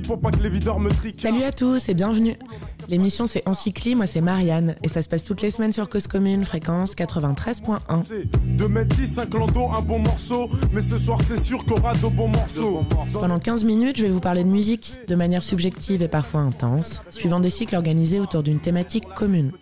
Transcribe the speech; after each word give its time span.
pour 0.00 0.20
pas 0.20 0.30
que 0.30 0.42
les 0.42 0.48
videurs 0.48 0.80
me 0.80 0.90
triquent. 0.90 1.20
Salut 1.20 1.42
à 1.42 1.52
tous 1.52 1.88
et 1.88 1.94
bienvenue. 1.94 2.36
L'émission 2.88 3.26
c'est 3.26 3.46
Encycli, 3.46 3.94
moi 3.94 4.06
c'est 4.06 4.20
Marianne 4.20 4.74
et 4.82 4.88
ça 4.88 5.02
se 5.02 5.08
passe 5.08 5.24
toutes 5.24 5.42
les 5.42 5.50
semaines 5.50 5.72
sur 5.72 5.88
Cause 5.88 6.06
Commune, 6.06 6.44
fréquence 6.44 6.94
93.1. 6.94 8.02
C'est 8.04 8.26
2 8.56 8.68
mètres 8.68 8.96
10, 8.96 9.06
5 9.06 9.34
lando, 9.34 9.68
un 9.76 9.82
bon 9.82 9.98
morceau. 9.98 10.48
Mais 10.72 10.80
ce 10.80 10.96
soir 10.96 11.18
c'est 11.26 11.42
sûr 11.42 11.64
qu'on 11.64 11.76
aura 11.76 11.94
de 11.94 12.06
bons 12.08 12.28
morceaux. 12.28 12.84
Pendant 13.12 13.38
15 13.38 13.64
minutes, 13.64 13.96
je 13.96 14.02
vais 14.02 14.10
vous 14.10 14.20
parler 14.20 14.44
de 14.44 14.48
musique 14.48 14.98
de 15.06 15.14
manière 15.14 15.42
subjective 15.42 16.02
et 16.02 16.08
parfois 16.08 16.40
intense, 16.40 17.02
suivant 17.10 17.40
des 17.40 17.50
cycles 17.50 17.76
organisés 17.76 18.20
autour 18.20 18.42
d'une 18.42 18.60
thématique 18.60 19.04
commune. 19.14 19.52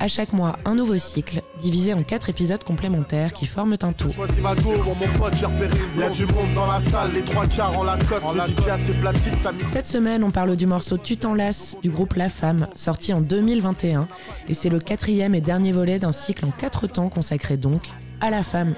À 0.00 0.06
chaque 0.06 0.32
mois, 0.32 0.56
un 0.64 0.76
nouveau 0.76 0.96
cycle, 0.96 1.42
divisé 1.60 1.92
en 1.92 2.04
quatre 2.04 2.28
épisodes 2.28 2.62
complémentaires 2.62 3.32
qui 3.32 3.46
forment 3.46 3.76
un 3.82 3.92
tout. 3.92 4.12
Choisis 4.12 4.38
ma 4.38 4.54
go, 4.54 4.70
mon 4.84 5.18
pote, 5.18 5.34
j'ai 5.34 5.46
repéré 5.46 5.76
une 5.94 6.00
Y'a 6.00 6.10
du 6.10 6.24
monde 6.26 6.54
dans 6.54 6.66
la 6.70 6.78
salle, 6.78 7.12
les 7.12 7.22
trois 7.22 7.46
quarts 7.48 7.76
en 7.76 7.82
la 7.82 7.98
cote. 7.98 8.22
Le 8.32 8.46
DJ 8.46 8.68
a 8.68 8.78
ses 8.78 8.94
platines, 8.94 9.38
ça 9.42 9.50
mixe. 9.50 9.72
Cette 9.72 9.86
semaine, 9.86 10.22
on 10.22 10.30
parle 10.30 10.54
du 10.54 10.66
morceau 10.66 10.98
Tu 10.98 11.16
t'enlaces 11.16 11.76
du 11.82 11.90
groupe 11.90 12.14
La 12.14 12.28
Femme, 12.28 12.68
sorti 12.76 13.12
en 13.12 13.20
2021, 13.20 14.06
et 14.48 14.54
c'est 14.54 14.68
le 14.68 14.78
quatrième 14.78 15.34
et 15.34 15.40
dernier 15.40 15.72
volet 15.72 15.98
d'un 15.98 16.12
cycle 16.12 16.44
en 16.44 16.50
quatre 16.50 16.86
temps 16.86 17.08
consacré 17.08 17.56
donc 17.56 17.88
à 18.20 18.30
la 18.30 18.44
femme. 18.44 18.74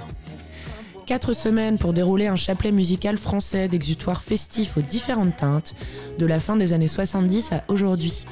Quatre 1.10 1.32
semaines 1.32 1.76
pour 1.76 1.92
dérouler 1.92 2.28
un 2.28 2.36
chapelet 2.36 2.70
musical 2.70 3.18
français 3.18 3.66
d'exutoire 3.66 4.22
festif 4.22 4.76
aux 4.76 4.80
différentes 4.80 5.36
teintes, 5.36 5.74
de 6.18 6.24
la 6.24 6.38
fin 6.38 6.56
des 6.56 6.72
années 6.72 6.86
70 6.86 7.52
à 7.52 7.64
aujourd'hui. 7.66 8.26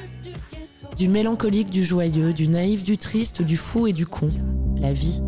Du 0.98 1.08
mélancolique, 1.08 1.70
du 1.70 1.84
joyeux, 1.84 2.32
du 2.32 2.48
naïf, 2.48 2.82
du 2.82 2.98
triste, 2.98 3.41
du 3.41 3.56
fou 3.56 3.86
et 3.86 3.92
du 3.92 4.04
con. 4.04 4.28
La 4.80 4.92
vie. 4.92 5.22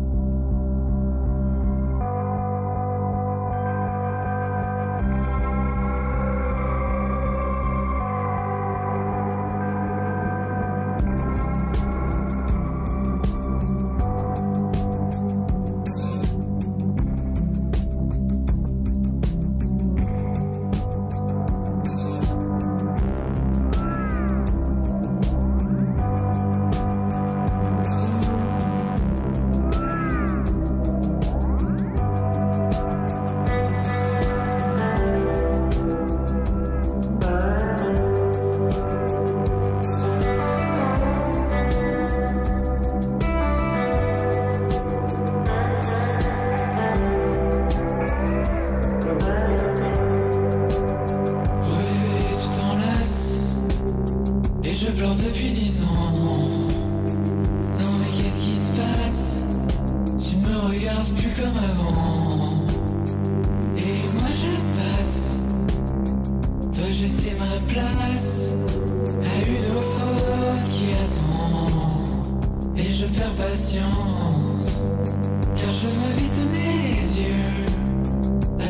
Car 75.55 75.71
je 75.71 75.87
me 75.87 76.09
vide 76.17 76.41
mes 76.53 77.21
yeux 77.21 77.61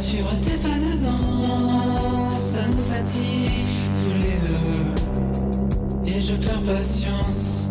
suivre 0.01 0.31
tes 0.41 0.57
pas 0.57 0.77
dedans, 0.79 2.39
ça 2.39 2.65
nous 2.67 2.83
fatigue 2.91 3.93
tous 3.93 4.13
les 4.23 4.37
deux. 4.47 4.85
Et 6.09 6.19
je 6.19 6.35
perds 6.35 6.63
patience. 6.63 7.67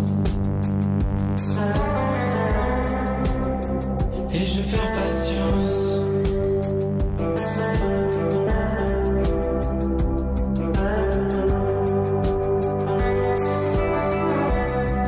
Et 4.33 4.47
je 4.47 4.63
perds 4.63 4.93
patience. 4.93 6.01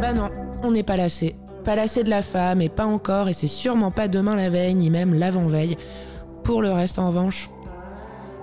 Bah 0.01 0.13
non, 0.13 0.29
on 0.65 0.71
n'est 0.73 0.83
pas 0.83 0.97
lassé. 0.97 1.37
Pas 1.65 1.77
lassé 1.77 2.03
de 2.03 2.11
la 2.11 2.23
femme, 2.23 2.61
et 2.61 2.69
pas 2.69 2.87
encore, 2.87 3.29
et 3.29 3.35
c'est 3.35 3.47
sûrement 3.47 3.91
pas 3.91 4.09
demain 4.09 4.35
la 4.35 4.51
veille, 4.51 4.75
ni 4.75 4.91
même 4.91 5.15
l'avant-veille. 5.15 5.77
Pour 6.43 6.61
le 6.61 6.73
reste, 6.73 6.99
en 6.99 7.09
revanche, 7.09 7.51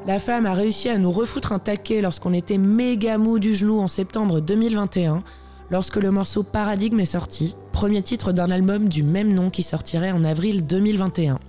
la 0.07 0.19
femme 0.19 0.46
a 0.46 0.53
réussi 0.53 0.88
à 0.88 0.97
nous 0.97 1.12
refoutre 1.12 1.52
un 1.52 1.59
taquet 1.59 2.02
lorsqu'on 2.02 2.34
était 2.34 2.57
méga 2.57 3.18
mou 3.18 3.38
du 3.38 3.53
genou 3.53 3.80
en 3.80 3.88
septembre 3.88 4.40
2021, 4.40 5.24
lorsque 5.69 5.97
le 5.97 6.12
morceau 6.12 6.44
Paradigme 6.44 7.02
est 7.02 7.06
sorti, 7.06 7.56
premier 7.74 8.02
titre 8.02 8.31
d'un 8.31 8.52
album 8.52 8.88
du 8.88 9.03
même 9.03 9.34
nom 9.34 9.50
qui 9.50 9.63
sortirait 9.63 10.12
en 10.12 10.24
avril 10.24 10.66
2021. 10.66 11.40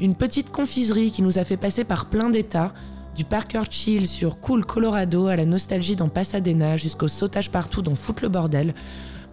Une 0.00 0.14
petite 0.14 0.50
confiserie 0.50 1.10
qui 1.10 1.22
nous 1.22 1.38
a 1.38 1.44
fait 1.44 1.58
passer 1.58 1.84
par 1.84 2.06
plein 2.06 2.30
d'états, 2.30 2.72
du 3.14 3.24
Parker 3.24 3.62
Chill 3.70 4.08
sur 4.08 4.40
Cool 4.40 4.64
Colorado 4.64 5.28
à 5.28 5.36
la 5.36 5.44
nostalgie 5.44 5.94
dans 5.94 6.08
Pasadena 6.08 6.76
jusqu'au 6.76 7.06
sautage 7.06 7.50
partout 7.50 7.82
dans 7.82 7.94
Foot 7.94 8.22
le 8.22 8.28
bordel, 8.28 8.74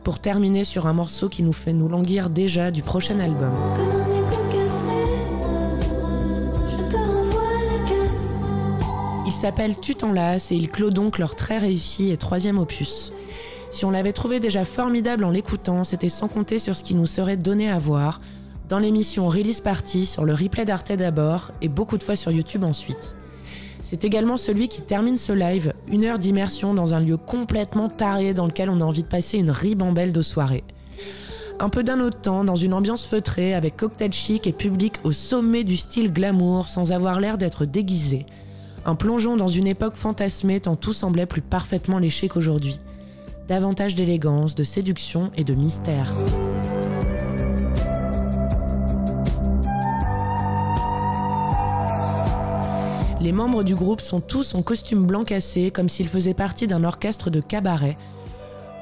pour 0.04 0.20
terminer 0.20 0.64
sur 0.64 0.88
un 0.88 0.94
morceau 0.94 1.30
qui 1.30 1.44
nous 1.44 1.54
fait 1.54 1.74
nous 1.74 1.88
languir 1.88 2.30
déjà 2.30 2.72
du 2.72 2.82
prochain 2.82 3.20
album. 3.20 3.52
Il 9.28 9.34
s'appelle 9.34 9.80
Tu 9.80 9.96
t'enlaces 9.96 10.52
et 10.52 10.56
il 10.56 10.70
clôt 10.70 10.90
donc 10.90 11.18
leur 11.18 11.36
très 11.36 11.58
réussi 11.58 12.12
et 12.12 12.18
troisième 12.18 12.60
opus. 12.60 13.12
Si 13.72 13.86
on 13.86 13.92
l'avait 13.92 14.12
trouvé 14.12 14.40
déjà 14.40 14.66
formidable 14.66 15.24
en 15.24 15.30
l'écoutant, 15.30 15.84
c'était 15.84 16.10
sans 16.10 16.28
compter 16.28 16.60
sur 16.60 16.76
ce 16.76 16.84
qui 16.84 16.94
nous 16.94 17.06
serait 17.06 17.38
donné 17.38 17.70
à 17.70 17.78
voir 17.78 18.20
dans 18.70 18.80
l'émission 18.80 19.28
Release 19.28 19.62
Party 19.62 20.06
sur 20.06 20.26
le 20.26 20.34
replay 20.34 20.66
d'Arte 20.66 20.92
d'abord 20.92 21.52
et 21.62 21.70
beaucoup 21.70 21.98
de 21.98 22.04
fois 22.04 22.16
sur 22.16 22.32
YouTube 22.32 22.64
ensuite. 22.64 23.16
C'est 23.92 24.06
également 24.06 24.38
celui 24.38 24.70
qui 24.70 24.82
termine 24.82 25.18
ce 25.18 25.34
live, 25.34 25.74
une 25.92 26.06
heure 26.06 26.18
d'immersion 26.18 26.74
dans 26.74 26.94
un 26.94 27.02
lieu 27.02 27.18
complètement 27.18 27.90
taré 27.90 28.34
dans 28.34 28.46
lequel 28.46 28.70
on 28.70 28.80
a 28.80 28.86
envie 28.86 29.04
de 29.04 29.08
passer 29.10 29.38
une 29.38 29.52
ribambelle 29.52 30.14
de 30.14 30.22
soirée. 30.22 30.64
Un 31.60 31.68
peu 31.68 31.84
d'un 31.84 32.00
autre 32.00 32.22
temps, 32.22 32.46
dans 32.46 32.56
une 32.56 32.74
ambiance 32.74 33.06
feutrée, 33.06 33.54
avec 33.54 33.76
cocktail 33.76 34.14
chic 34.14 34.48
et 34.48 34.54
public 34.54 34.94
au 35.04 35.12
sommet 35.12 35.66
du 35.66 35.76
style 35.76 36.14
glamour, 36.14 36.70
sans 36.70 36.94
avoir 36.94 37.20
l'air 37.20 37.38
d'être 37.38 37.66
déguisé. 37.66 38.26
Un 38.86 38.96
plongeon 38.96 39.36
dans 39.36 39.50
une 39.50 39.68
époque 39.68 39.96
fantasmée 39.96 40.62
tant 40.62 40.78
tout 40.78 40.94
semblait 40.94 41.26
plus 41.26 41.42
parfaitement 41.42 42.00
léché 42.00 42.30
qu'aujourd'hui. 42.30 42.80
Davantage 43.50 43.96
d'élégance, 43.96 44.56
de 44.56 44.64
séduction 44.64 45.32
et 45.36 45.44
de 45.44 45.54
mystère. 45.54 46.08
Les 53.22 53.32
membres 53.32 53.62
du 53.62 53.76
groupe 53.76 54.02
sont 54.02 54.20
tous 54.20 54.56
en 54.56 54.64
costume 54.64 55.06
blanc 55.06 55.24
cassé, 55.24 55.70
comme 55.70 55.90
s'ils 55.90 56.08
faisaient 56.08 56.34
partie 56.34 56.66
d'un 56.66 56.84
orchestre 56.84 57.30
de 57.30 57.40
cabaret. 57.40 57.96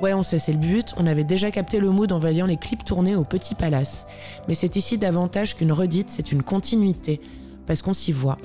Ouais, 0.02 0.14
on 0.14 0.24
sait, 0.24 0.40
c'est 0.40 0.54
le 0.54 0.60
but, 0.60 0.94
on 0.96 1.08
avait 1.08 1.26
déjà 1.26 1.52
capté 1.52 1.82
le 1.82 1.92
mood 1.92 2.10
en 2.14 2.20
voyant 2.20 2.46
les 2.46 2.56
clips 2.56 2.86
tournés 2.86 3.18
au 3.18 3.26
Petit 3.26 3.54
Palace. 3.54 4.08
Mais 4.48 4.54
c'est 4.54 4.78
ici 4.78 4.98
davantage 4.98 5.58
qu'une 5.58 5.74
redite, 5.74 6.10
c'est 6.10 6.32
une 6.32 6.42
continuité, 6.42 7.20
parce 7.68 7.82
qu'on 7.82 7.94
s'y 7.94 8.14
voit. 8.14 8.38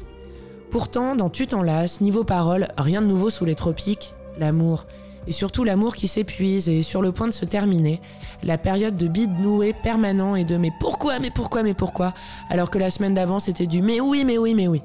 Pourtant, 0.73 1.15
dans 1.15 1.31
Tu 1.31 1.47
t'enlaces, 1.47 2.01
niveau 2.01 2.25
parole, 2.25 2.67
rien 2.77 3.01
de 3.01 3.07
nouveau 3.07 3.31
sous 3.31 3.45
les 3.45 3.55
tropiques, 3.55 4.15
l'amour. 4.37 4.87
Et 5.29 5.33
surtout 5.33 5.63
l'amour 5.63 5.95
qui 5.95 6.09
s'épuise 6.09 6.69
et 6.69 6.81
est 6.81 6.83
sur 6.83 7.03
le 7.03 7.13
point 7.13 7.29
de 7.29 7.33
se 7.33 7.45
terminer. 7.45 8.01
La 8.43 8.59
période 8.59 8.97
de 8.97 9.07
bide 9.07 9.39
noué 9.39 9.73
permanent 9.73 10.35
et 10.35 10.45
de 10.45 10.57
mais 10.57 10.73
pourquoi, 10.81 11.21
mais 11.21 11.31
pourquoi, 11.31 11.63
mais 11.63 11.73
pourquoi? 11.73 12.15
Alors 12.51 12.69
que 12.69 12.79
la 12.79 12.91
semaine 12.91 13.15
d'avant 13.15 13.39
c'était 13.39 13.69
du 13.69 13.81
mais 13.81 14.01
oui, 14.01 14.25
mais 14.25 14.39
oui, 14.39 14.55
mais 14.55 14.67
oui. 14.67 14.83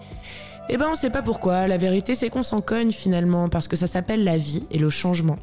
Eh 0.72 0.78
ben 0.78 0.86
on 0.92 0.96
sait 0.96 1.10
pas 1.10 1.24
pourquoi, 1.24 1.68
la 1.68 1.78
vérité 1.78 2.14
c'est 2.14 2.30
qu'on 2.30 2.44
s'en 2.44 2.62
cogne 2.62 2.92
finalement 2.92 3.50
parce 3.50 3.68
que 3.68 3.76
ça 3.76 3.88
s'appelle 3.88 4.24
la 4.24 4.38
vie 4.38 4.66
et 4.70 4.78
le 4.78 4.92
changement. 4.92 5.40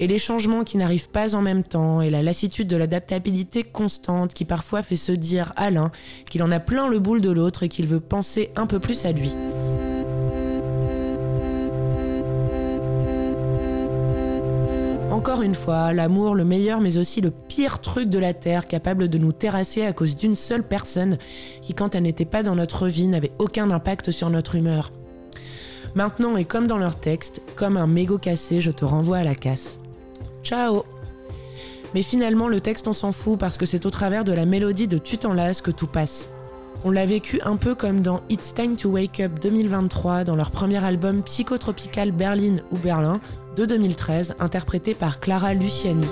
Et 0.00 0.08
les 0.08 0.18
changements 0.18 0.64
qui 0.64 0.76
n'arrivent 0.76 1.08
pas 1.08 1.36
en 1.36 1.40
même 1.40 1.62
temps 1.62 2.02
et 2.02 2.10
la 2.10 2.20
lassitude 2.20 2.66
de 2.66 2.76
l'adaptabilité 2.76 3.62
constante 3.62 4.34
qui 4.34 4.44
parfois 4.44 4.82
fait 4.82 4.96
se 4.96 5.12
dire 5.12 5.52
à 5.56 5.70
l'un 5.70 5.92
qu'il 6.28 6.42
en 6.42 6.50
a 6.50 6.58
plein 6.58 6.88
le 6.88 6.98
boule 6.98 7.20
de 7.20 7.30
l'autre 7.30 7.62
et 7.62 7.68
qu'il 7.68 7.86
veut 7.86 8.00
penser 8.00 8.50
un 8.56 8.66
peu 8.66 8.80
plus 8.80 9.06
à 9.06 9.12
lui. 9.12 9.34
Encore 15.26 15.42
une 15.42 15.56
fois, 15.56 15.92
l'amour, 15.92 16.36
le 16.36 16.44
meilleur 16.44 16.80
mais 16.80 16.98
aussi 16.98 17.20
le 17.20 17.32
pire 17.32 17.80
truc 17.80 18.08
de 18.08 18.20
la 18.20 18.32
Terre, 18.32 18.68
capable 18.68 19.08
de 19.08 19.18
nous 19.18 19.32
terrasser 19.32 19.84
à 19.84 19.92
cause 19.92 20.16
d'une 20.16 20.36
seule 20.36 20.62
personne 20.62 21.18
qui, 21.62 21.74
quand 21.74 21.96
elle 21.96 22.04
n'était 22.04 22.24
pas 22.24 22.44
dans 22.44 22.54
notre 22.54 22.86
vie, 22.86 23.08
n'avait 23.08 23.32
aucun 23.40 23.72
impact 23.72 24.12
sur 24.12 24.30
notre 24.30 24.54
humeur. 24.54 24.92
Maintenant, 25.96 26.36
et 26.36 26.44
comme 26.44 26.68
dans 26.68 26.78
leur 26.78 26.94
texte, 26.94 27.42
comme 27.56 27.76
un 27.76 27.88
mégot 27.88 28.18
cassé, 28.18 28.60
je 28.60 28.70
te 28.70 28.84
renvoie 28.84 29.16
à 29.16 29.24
la 29.24 29.34
casse. 29.34 29.80
Ciao 30.44 30.84
Mais 31.92 32.02
finalement, 32.02 32.46
le 32.46 32.60
texte, 32.60 32.86
on 32.86 32.92
s'en 32.92 33.10
fout 33.10 33.36
parce 33.36 33.58
que 33.58 33.66
c'est 33.66 33.84
au 33.84 33.90
travers 33.90 34.22
de 34.22 34.32
la 34.32 34.46
mélodie 34.46 34.86
de 34.86 34.96
Tu 34.96 35.18
t'enlaces 35.18 35.60
que 35.60 35.72
tout 35.72 35.88
passe. 35.88 36.28
On 36.84 36.92
l'a 36.92 37.04
vécu 37.04 37.40
un 37.44 37.56
peu 37.56 37.74
comme 37.74 38.00
dans 38.00 38.20
It's 38.30 38.54
Time 38.54 38.76
to 38.76 38.90
Wake 38.90 39.18
Up 39.18 39.40
2023, 39.40 40.22
dans 40.22 40.36
leur 40.36 40.52
premier 40.52 40.84
album 40.84 41.24
psychotropical 41.24 42.12
Berlin 42.12 42.58
ou 42.70 42.76
Berlin 42.76 43.20
de 43.56 43.64
2013, 43.64 44.36
interprété 44.38 44.94
par 44.94 45.18
Clara 45.18 45.54
Luciani. 45.54 46.06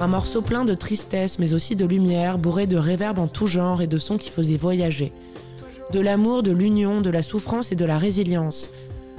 Un 0.00 0.08
morceau 0.08 0.42
plein 0.42 0.64
de 0.64 0.74
tristesse, 0.74 1.38
mais 1.38 1.54
aussi 1.54 1.76
de 1.76 1.84
lumière, 1.84 2.36
bourré 2.36 2.66
de 2.66 2.76
réverb 2.76 3.20
en 3.20 3.28
tout 3.28 3.46
genre 3.46 3.82
et 3.82 3.86
de 3.86 3.98
sons 3.98 4.18
qui 4.18 4.30
faisaient 4.30 4.56
voyager. 4.56 5.12
De 5.92 6.00
l'amour, 6.00 6.42
de 6.42 6.52
l'union, 6.52 7.02
de 7.02 7.10
la 7.10 7.22
souffrance 7.22 7.70
et 7.70 7.76
de 7.76 7.84
la 7.84 7.98
résilience. 7.98 8.70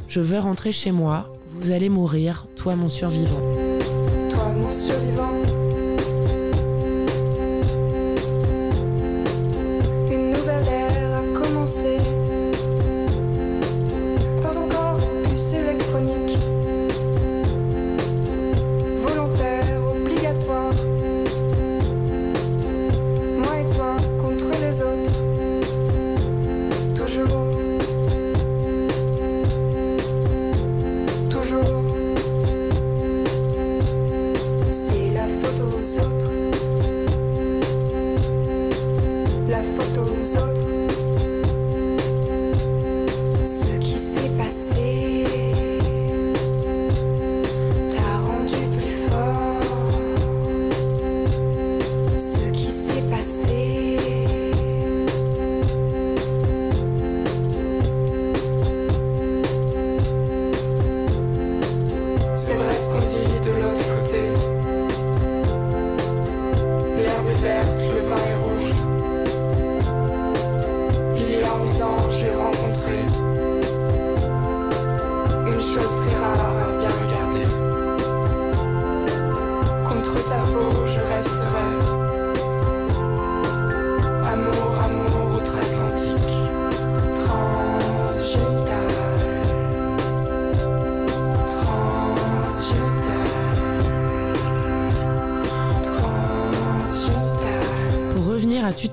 Je 0.07 0.19
veux 0.19 0.39
rentrer 0.39 0.71
chez 0.71 0.91
moi, 0.91 1.31
vous 1.59 1.69
allez 1.69 1.89
mourir, 1.89 2.47
toi 2.55 2.75
mon 2.75 2.89
survivant. 2.89 3.41
Toi, 4.31 4.51
mon 4.57 4.71
survivant. 4.71 5.52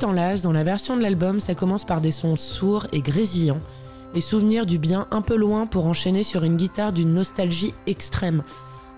Tu 0.00 0.06
t'enlaces, 0.06 0.40
dans 0.40 0.52
la 0.52 0.64
version 0.64 0.96
de 0.96 1.02
l'album, 1.02 1.40
ça 1.40 1.54
commence 1.54 1.84
par 1.84 2.00
des 2.00 2.10
sons 2.10 2.34
sourds 2.34 2.86
et 2.90 3.02
grésillants, 3.02 3.60
les 4.14 4.22
souvenirs 4.22 4.64
du 4.64 4.78
bien 4.78 5.06
un 5.10 5.20
peu 5.20 5.36
loin 5.36 5.66
pour 5.66 5.84
enchaîner 5.84 6.22
sur 6.22 6.42
une 6.42 6.56
guitare 6.56 6.94
d'une 6.94 7.12
nostalgie 7.12 7.74
extrême. 7.86 8.42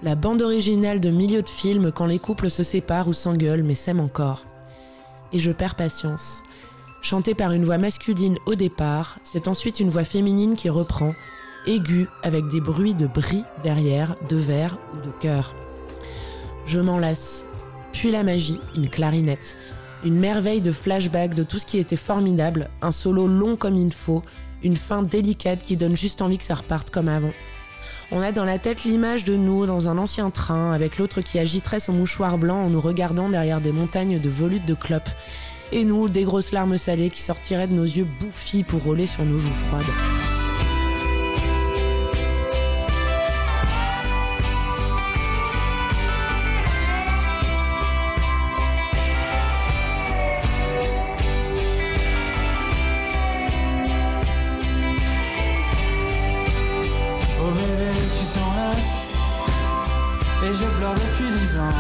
La 0.05 0.15
bande 0.15 0.43
originale 0.43 1.01
de 1.01 1.11
milieu 1.11 1.43
de 1.43 1.49
film 1.49 1.91
quand 1.91 2.07
les 2.07 2.21
couples 2.21 2.51
se 2.51 2.63
séparent 2.63 3.09
ou 3.09 3.13
s'engueulent 3.15 3.65
mais 3.65 3.75
s'aiment 3.75 3.99
encore. 3.99 4.47
Et 5.33 5.41
je 5.41 5.51
perds 5.51 5.75
patience. 5.75 6.45
Chanté 7.01 7.35
par 7.35 7.51
une 7.51 7.65
voix 7.65 7.79
masculine 7.79 8.39
au 8.47 8.55
départ, 8.55 9.19
c'est 9.25 9.49
ensuite 9.49 9.81
une 9.81 9.91
voix 9.91 10.05
féminine 10.05 10.55
qui 10.55 10.71
reprend, 10.71 11.15
aiguë 11.67 12.07
avec 12.23 12.47
des 12.47 12.61
bruits 12.61 12.95
de 12.95 13.09
bris 13.09 13.43
derrière, 13.65 14.15
de 14.29 14.37
verre 14.37 14.79
ou 14.95 15.05
de 15.05 15.11
cœur. 15.19 15.53
Je 16.65 16.79
m'en 16.79 16.99
lasse. 17.01 17.45
Puis 17.93 18.13
la 18.13 18.23
magie, 18.23 18.61
une 18.77 18.89
clarinette. 18.89 19.57
Une 20.05 20.19
merveille 20.19 20.61
de 20.61 20.73
flashback 20.73 21.35
de 21.35 21.45
tout 21.45 21.61
ce 21.61 21.67
qui 21.67 21.79
était 21.79 21.97
formidable, 21.97 22.71
un 22.81 22.91
solo 22.91 23.29
long 23.29 23.55
comme 23.55 23.77
il 23.77 23.93
faut, 23.93 24.23
une 24.65 24.77
fin 24.77 25.03
délicate 25.03 25.63
qui 25.63 25.77
donne 25.77 25.97
juste 25.97 26.23
envie 26.23 26.39
que 26.39 26.45
ça 26.45 26.57
reparte 26.57 26.91
comme 26.91 27.09
avant. 27.09 27.33
On 28.11 28.21
a 28.21 28.33
dans 28.33 28.45
la 28.45 28.59
tête 28.59 28.85
l'image 28.85 29.25
de 29.25 29.37
nous 29.37 29.65
dans 29.65 29.89
un 29.89 29.99
ancien 29.99 30.31
train 30.31 30.73
avec 30.73 30.99
l'autre 30.99 31.21
qui 31.21 31.39
agiterait 31.39 31.81
son 31.81 31.93
mouchoir 31.93 32.37
blanc 32.37 32.65
en 32.65 32.71
nous 32.71 32.81
regardant 32.81 33.29
derrière 33.29 33.61
des 33.61 33.73
montagnes 33.73 34.19
de 34.19 34.29
volutes 34.29 34.67
de 34.67 34.75
clopes. 34.75 35.09
Et 35.71 35.85
nous, 35.85 36.09
des 36.09 36.25
grosses 36.25 36.53
larmes 36.53 36.79
salées 36.79 37.09
qui 37.09 37.23
sortiraient 37.23 37.69
de 37.69 37.75
nos 37.75 37.85
yeux 37.85 38.07
bouffis 38.21 38.65
pour 38.65 38.83
rouler 38.83 39.07
sur 39.07 39.25
nos 39.25 39.39
joues 39.39 39.53
froides. 39.53 40.12
Et 60.45 60.53
je 60.53 60.65
pleure 60.65 60.95
depuis 60.95 61.31
dix 61.39 61.57
ans. 61.59 61.71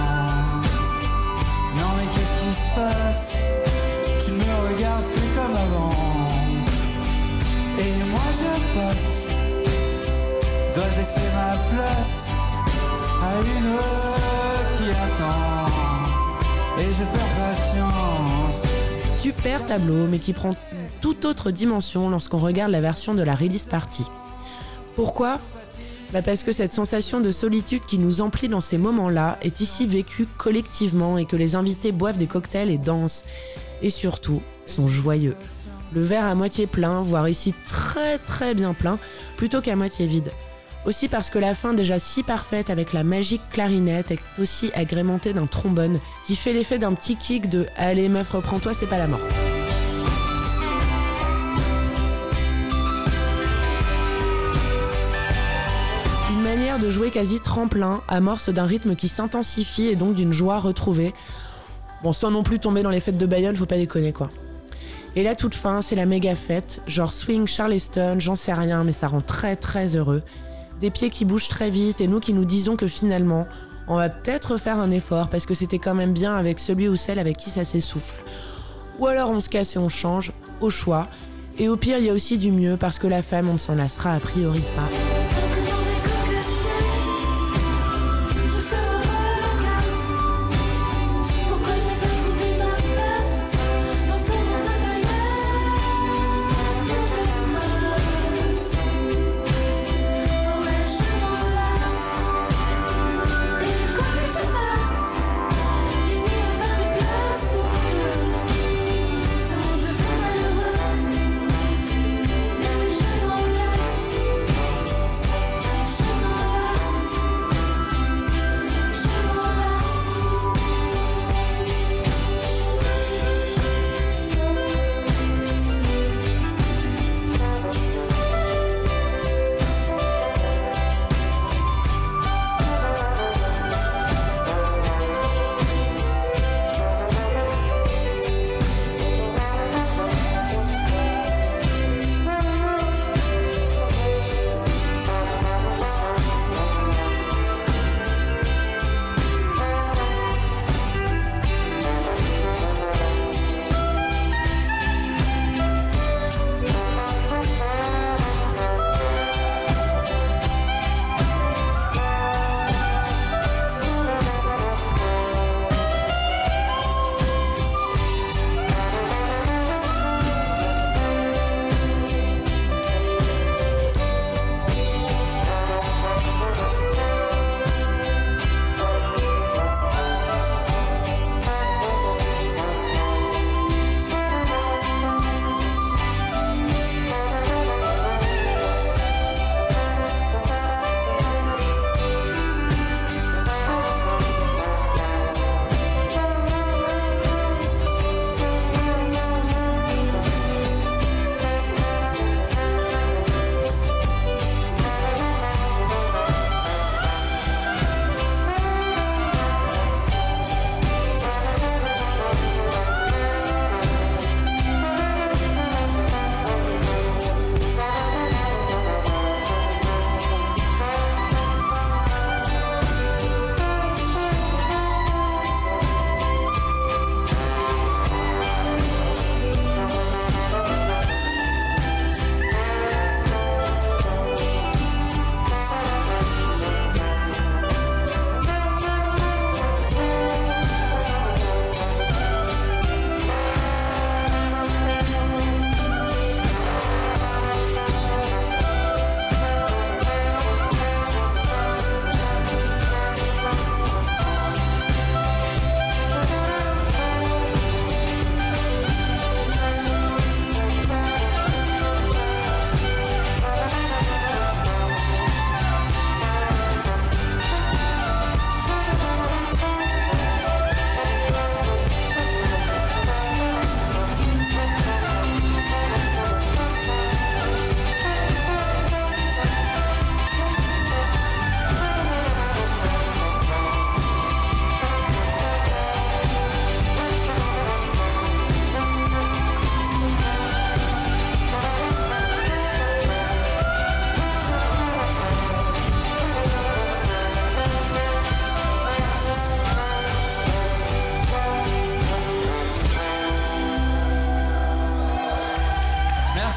Non 1.79 1.91
mais 1.97 2.07
qu'est-ce 2.15 2.37
qui 2.43 2.53
se 2.53 2.69
passe? 2.75 3.35
Tu 4.25 4.31
ne 4.31 4.37
me 4.37 4.75
regardes 4.75 5.05
plus 5.07 5.29
comme 5.35 5.57
avant. 5.57 5.93
Et 7.79 7.93
moi 8.11 8.29
je 8.31 8.79
passe. 8.79 9.29
Dois-je 10.75 10.97
laisser 10.99 11.29
ma 11.35 11.59
place 11.75 12.31
À 13.21 13.41
une 13.41 13.75
autre 13.75 14.73
qui 14.77 14.91
attend? 14.91 15.67
Et 16.79 16.93
je 16.93 17.05
perds 17.05 17.35
patience. 17.39 18.67
Super 19.19 19.67
tableau, 19.67 20.07
mais 20.09 20.19
qui 20.19 20.33
prend 20.33 20.51
toute 21.01 21.25
autre 21.25 21.51
dimension 21.51 22.09
lorsqu'on 22.09 22.39
regarde 22.39 22.71
la 22.71 22.81
version 22.81 23.15
de 23.15 23.23
la 23.23 23.35
release 23.35 23.67
party. 23.67 24.07
Pourquoi? 24.97 25.39
Bah 26.13 26.23
Parce 26.23 26.43
que 26.43 26.53
cette 26.53 26.73
sensation 26.73 27.21
de 27.21 27.31
solitude 27.31 27.87
qui 27.87 27.99
nous 27.99 28.21
emplit 28.21 28.49
dans 28.49 28.61
ces 28.61 28.79
moments-là 28.79 29.39
est 29.43 29.61
ici 29.61 29.87
vécue 29.87 30.27
collectivement 30.37 31.17
et 31.19 31.25
que 31.25 31.37
les 31.37 31.57
invités 31.57 31.93
boivent 31.93 32.19
des 32.19 32.27
cocktails 32.27 32.71
et 32.71 32.79
dansent. 32.79 33.25
Et 33.81 33.91
surtout, 33.91 34.43
sont 34.67 34.89
joyeux. 34.89 35.37
Le 35.95 36.03
verre 36.03 36.25
à 36.25 36.35
moitié 36.35 36.67
plein, 36.67 37.03
voire 37.03 37.29
ici 37.29 37.55
très 37.67 38.19
très 38.19 38.55
bien 38.55 38.75
plein, 38.75 38.99
plutôt 39.37 39.61
qu'à 39.61 39.77
moitié 39.77 40.07
vide. 40.07 40.33
Aussi 40.85 41.09
parce 41.09 41.31
que 41.31 41.39
la 41.39 41.55
fin 41.55 41.75
déjà 41.75 41.99
si 41.99 42.23
parfaite 42.23 42.69
avec 42.69 42.93
la 42.93 43.05
magique 43.05 43.43
clarinette 43.51 44.11
est 44.11 44.41
aussi 44.41 44.71
agrémentée 44.75 45.33
d'un 45.33 45.47
trombone 45.47 46.01
qui 46.27 46.35
fait 46.35 46.53
l'effet 46.53 46.79
d'un 46.79 46.93
petit 46.95 47.17
kick 47.17 47.49
de 47.49 47.67
Allez 47.77 48.09
meuf 48.09 48.33
reprends-toi 48.33 48.75
c'est 48.75 48.87
pas 48.87 48.99
la 48.99 49.07
mort. 49.07 49.21
De 56.79 56.91
jouer 56.91 57.11
quasi 57.11 57.41
tremplin, 57.41 58.03
amorce 58.09 58.49
d'un 58.49 58.65
rythme 58.65 58.95
qui 58.95 59.09
s'intensifie 59.09 59.87
et 59.89 59.97
donc 59.97 60.15
d'une 60.15 60.33
joie 60.33 60.59
retrouvée. 60.59 61.13
Bon, 62.03 62.13
sans 62.13 62.31
non 62.31 62.43
plus 62.43 62.59
tomber 62.59 62.83
dans 62.83 62.91
les 62.91 63.01
fêtes 63.01 63.19
de 63.19 63.27
Bayonne, 63.27 63.57
faut 63.57 63.67
pas 63.67 63.77
déconner 63.77 64.13
quoi. 64.13 64.29
Et 65.15 65.23
la 65.23 65.35
toute 65.35 65.55
fin, 65.55 65.83
c'est 65.83 65.95
la 65.95 66.07
méga 66.07 66.35
fête, 66.35 66.81
genre 66.87 67.13
swing 67.13 67.47
Charleston, 67.47 68.17
j'en 68.19 68.37
sais 68.37 68.53
rien, 68.53 68.85
mais 68.85 68.93
ça 68.93 69.09
rend 69.09 69.21
très 69.21 69.57
très 69.57 69.97
heureux. 69.97 70.23
Des 70.81 70.91
pieds 70.91 71.11
qui 71.11 71.25
bougent 71.25 71.49
très 71.49 71.69
vite 71.69 72.01
et 72.01 72.07
nous 72.07 72.21
qui 72.21 72.33
nous 72.33 72.45
disons 72.45 72.77
que 72.77 72.87
finalement, 72.87 73.47
on 73.89 73.97
va 73.97 74.09
peut-être 74.09 74.57
faire 74.57 74.79
un 74.79 74.91
effort 74.91 75.29
parce 75.29 75.45
que 75.45 75.55
c'était 75.55 75.79
quand 75.79 75.95
même 75.95 76.13
bien 76.13 76.35
avec 76.35 76.59
celui 76.59 76.89
ou 76.89 76.97
celle 76.97 77.19
avec 77.19 77.37
qui 77.37 77.51
ça 77.51 77.65
s'essouffle. 77.65 78.23
Ou 78.99 79.07
alors 79.07 79.31
on 79.31 79.41
se 79.41 79.49
casse 79.49 79.77
et 79.77 79.79
on 79.79 79.89
change, 79.89 80.33
au 80.61 80.71
choix. 80.71 81.09
Et 81.59 81.69
au 81.69 81.77
pire, 81.77 81.99
il 81.99 82.05
y 82.05 82.11
a 82.11 82.15
aussi 82.15 82.39
du 82.39 82.51
mieux 82.51 82.77
parce 82.77 82.99
que 82.99 83.07
la 83.07 83.23
femme, 83.23 83.49
on 83.49 83.55
ne 83.55 83.59
s'en 83.59 83.75
lassera 83.75 84.15
a 84.15 84.21
priori 84.21 84.63
pas. 84.75 85.02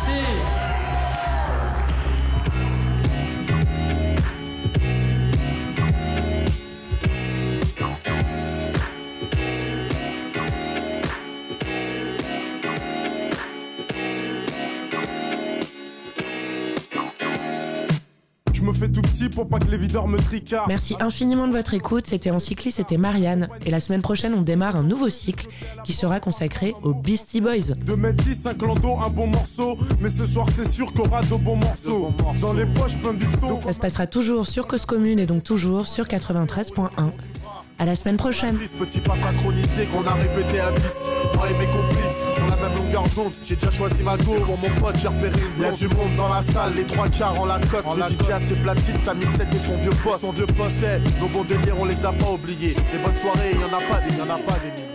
Merci. 0.08 0.65
Pour 19.36 19.50
pas 19.50 19.60
que 19.60 19.70
les 19.70 19.78
videurs 19.78 20.08
me 20.08 20.18
tricardent. 20.18 20.70
Merci 20.70 20.96
infiniment 21.00 21.48
de 21.48 21.52
votre 21.52 21.74
écoute. 21.74 22.08
C'était 22.08 22.32
en 22.32 22.40
cycliste, 22.40 22.78
c'était 22.78 22.98
Marianne. 22.98 23.50
Et 23.66 23.70
la 23.70 23.82
semaine 23.82 24.02
prochaine, 24.02 24.34
on 24.34 24.42
démarre 24.42 24.78
un 24.78 24.84
nouveau 24.84 25.10
cycle 25.10 25.48
qui 25.84 25.94
sera 25.94 26.20
consacré 26.22 26.74
aux 26.84 26.94
Beastie 26.94 27.42
Boys. 27.42 27.76
De 27.86 27.94
mettre 27.96 28.24
10, 28.24 28.46
un 28.46 28.54
clando, 28.54 28.98
un 29.06 29.10
bon 29.10 29.28
morceau. 29.28 29.78
Mais 30.00 30.10
ce 30.10 30.26
soir, 30.26 30.48
c'est 30.56 30.72
sûr 30.72 30.92
qu'on 30.94 31.04
aura 31.04 31.22
de 31.22 31.36
bons 31.36 31.58
morceaux. 31.58 32.14
Dans 32.40 32.54
les 32.54 32.66
poches, 32.66 32.98
plein 32.98 33.14
de 33.14 33.26
Ça 33.64 33.74
se 33.74 33.80
passera 33.80 34.08
toujours 34.08 34.48
sur 34.48 34.68
Cause 34.68 34.86
Commune 34.86 35.20
et 35.20 35.26
donc 35.26 35.44
toujours 35.44 35.88
sur 35.88 36.06
93.1. 36.06 36.90
À 37.78 37.86
la 37.86 37.96
semaine 37.96 38.16
prochaine. 38.16 38.58
Petit 38.80 39.02
pas 39.02 39.18
synchronisé 39.18 39.86
qu'on 39.92 40.06
a 40.06 40.14
répété 40.14 40.62
à 40.62 40.72
10. 40.72 40.82
La. 43.10 43.32
J'ai 43.44 43.56
déjà 43.56 43.72
choisi 43.72 44.02
ma 44.04 44.18
go. 44.18 44.40
Pour 44.46 44.58
mon 44.58 44.70
pote, 44.82 44.96
j'ai 45.02 45.08
repéré 45.08 45.40
une 45.58 45.64
Y'a 45.64 45.72
du 45.72 45.88
monde 45.90 46.16
dans 46.16 46.30
la 46.30 46.42
salle, 46.42 46.74
les 46.76 46.86
trois 46.86 47.10
quarts 47.10 47.40
en 47.40 47.46
la 47.46 47.60
coste. 47.60 47.86
En 47.86 47.96
le 47.96 48.04
DJ 48.04 48.30
a 48.32 48.40
ses 48.40 48.56
platines, 48.56 49.00
sa 49.04 49.14
mixette 49.14 49.54
et 49.54 49.60
son 49.60 49.78
vieux 49.78 49.92
poste. 50.04 50.22
Son 50.22 50.32
vieux 50.32 50.46
poste, 50.46 50.86
nos 51.20 51.30
bons 51.30 51.44
délires, 51.44 51.76
on 51.80 51.86
les 51.86 52.06
a 52.06 52.12
pas 52.12 52.32
oubliés. 52.32 52.76
Les 52.94 53.00
bonnes 53.00 53.16
soirées, 53.16 53.54
y 53.54 53.64
en 53.64 53.78
a 53.78 53.82
pas 53.82 54.02
des, 54.02 54.16
y 54.16 54.22
en 54.22 54.34
a 54.34 54.38
pas 54.38 54.60
des 54.60 54.95